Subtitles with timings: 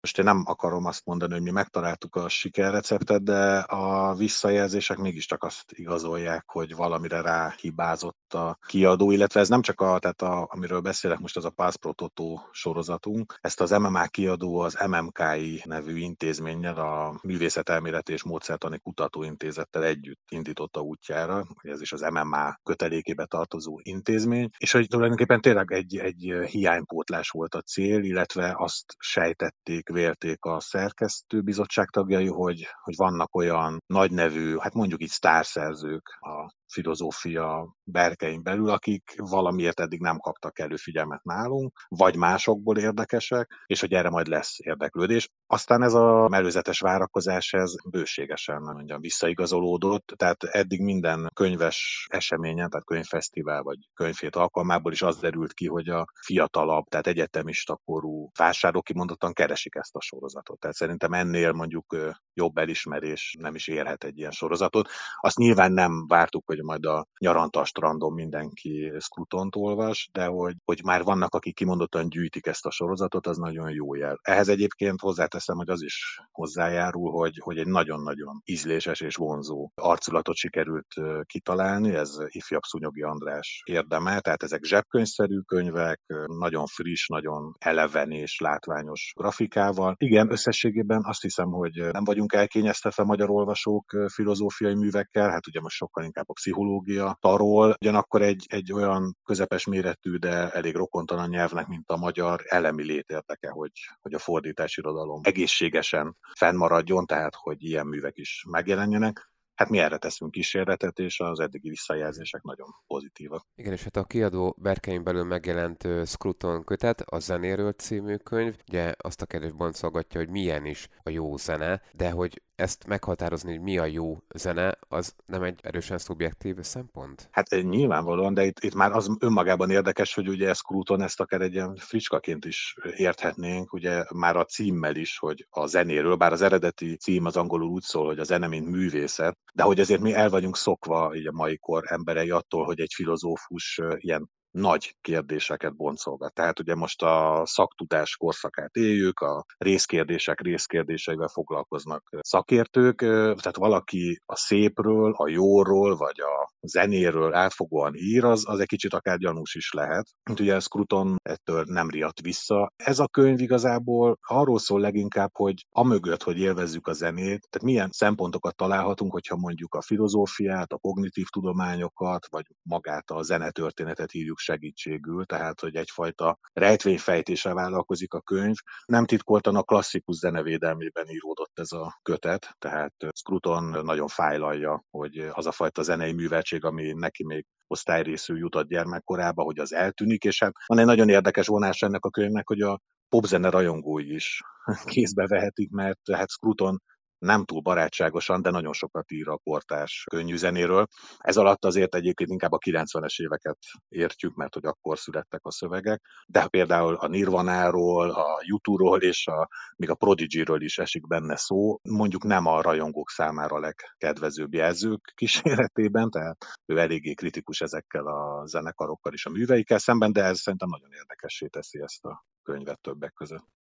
[0.00, 5.44] Most én nem akarom azt mondani, hogy mi megtaláltuk a sikerreceptet, de a visszajelzések mégiscsak
[5.44, 10.80] azt igazolják, hogy valamire ráhibázott a kiadó, illetve ez nem csak a, tehát a, amiről
[10.80, 13.38] beszélek most, az a Pass Pro Toto sorozatunk.
[13.40, 20.80] Ezt az MMA kiadó az MMKI nevű intézménnyel, a Művészetelméleti és Módszertani Kutatóintézettel együtt indította
[20.80, 27.30] útjára, ez is az MMA kötelékébe tartozó intézmény, és hogy tulajdonképpen tényleg egy, egy hiánypótlás
[27.30, 34.56] volt a cél, illetve azt sejtették, vélték a szerkesztőbizottság tagjai, hogy, hogy vannak olyan nagynevű,
[34.56, 40.74] hát mondjuk így sztárszerzők a filozófia berkein belül, akik valamiért eddig nem kaptak elő
[41.22, 45.28] nálunk, vagy másokból érdekesek, és hogy erre majd lesz érdeklődés.
[45.46, 52.86] Aztán ez a előzetes várakozás, ez bőségesen mondjam, visszaigazolódott, tehát eddig minden könyves eseményen, tehát
[52.86, 58.84] könyvfesztivál vagy könyvét alkalmából is az derült ki, hogy a fiatalabb, tehát egyetemista korú vásárlók
[58.84, 60.58] kimondottan keresik ezt a sorozatot.
[60.58, 61.96] Tehát szerintem ennél mondjuk
[62.34, 64.88] jobb elismerés nem is érhet egy ilyen sorozatot.
[65.20, 70.80] Azt nyilván nem vártuk, hogy majd a nyaranta strandon mindenki Scrutont olvas, de hogy, hogy
[70.84, 74.18] már vannak, akik kimondottan gyűjtik ezt a sorozatot, az nagyon jó jel.
[74.22, 80.36] Ehhez egyébként hozzáteszem, hogy az is hozzájárul, hogy, hogy egy nagyon-nagyon ízléses és vonzó arculatot
[80.36, 80.94] sikerült
[81.24, 88.38] kitalálni, ez ifjabb Szunyogi András érdeme, tehát ezek zsebkönyvszerű könyvek, nagyon friss, nagyon eleven és
[88.38, 89.69] látványos grafikával.
[89.96, 95.76] Igen, összességében azt hiszem, hogy nem vagyunk elkényeztetve magyar olvasók filozófiai művekkel, hát ugye most
[95.76, 101.66] sokkal inkább a pszichológia tarol, ugyanakkor egy, egy olyan közepes méretű, de elég rokontalan nyelvnek,
[101.66, 107.86] mint a magyar, elemi létérdeke, hogy, hogy a fordítási irodalom egészségesen fennmaradjon, tehát hogy ilyen
[107.86, 109.29] művek is megjelenjenek
[109.60, 113.46] hát mi erre teszünk kísérletet, és az eddigi visszajelzések nagyon pozitívak.
[113.54, 118.92] Igen, és hát a kiadó berkein belül megjelent Scruton kötet, a Zenéről című könyv, ugye
[118.98, 123.60] azt a kérdést boncolgatja, hogy milyen is a jó zene, de hogy ezt meghatározni, hogy
[123.60, 127.28] mi a jó zene, az nem egy erősen szubjektív szempont?
[127.30, 131.52] Hát nyilvánvalóan, de itt, itt már az önmagában érdekes, hogy ugye Scruton ezt akár egy
[131.52, 136.96] ilyen fricskaként is érthetnénk, ugye már a címmel is, hogy a zenéről, bár az eredeti
[136.96, 140.30] cím az angolul úgy szól, hogy a zene, mint művészet, de hogy azért mi el
[140.30, 146.34] vagyunk szokva így a mai kor emberei attól, hogy egy filozófus ilyen nagy kérdéseket boncolgat.
[146.34, 154.36] Tehát ugye most a szaktudás korszakát éljük, a részkérdések részkérdéseivel foglalkoznak szakértők, tehát valaki a
[154.36, 159.72] szépről, a jóról, vagy a zenéről átfogóan ír, az, az egy kicsit akár gyanús is
[159.72, 160.08] lehet.
[160.24, 162.72] Mint ugye Scruton ettől nem riadt vissza.
[162.76, 167.90] Ez a könyv igazából arról szól leginkább, hogy amögött, hogy élvezzük a zenét, tehát milyen
[167.92, 175.24] szempontokat találhatunk, hogyha mondjuk a filozófiát, a kognitív tudományokat, vagy magát a zenetörténetet írjuk segítségül,
[175.24, 178.56] tehát hogy egyfajta rejtvényfejtése vállalkozik a könyv.
[178.84, 185.46] Nem titkoltan a klasszikus zenevédelmében íródott ez a kötet, tehát Scruton nagyon fájlalja, hogy az
[185.46, 190.52] a fajta zenei műveltség, ami neki még osztályrészű jutott gyermekkorába, hogy az eltűnik, és hát
[190.66, 194.40] van egy nagyon érdekes vonás ennek a könyvnek, hogy a popzene rajongói is
[194.92, 196.82] kézbe vehetik, mert hát Scruton
[197.20, 200.86] nem túl barátságosan, de nagyon sokat ír a kortás könnyű zenéről.
[201.18, 203.58] Ez alatt azért egyébként inkább a 90-es éveket
[203.88, 209.48] értjük, mert hogy akkor születtek a szövegek, de például a Nirvanáról, a YouTube-ról és a,
[209.76, 215.12] még a Prodigy-ről is esik benne szó, mondjuk nem a rajongók számára a legkedvezőbb jelzők
[215.14, 220.68] kíséretében, tehát ő eléggé kritikus ezekkel a zenekarokkal és a műveikkel szemben, de ez szerintem
[220.68, 223.50] nagyon érdekessé teszi ezt a könyvet többek között.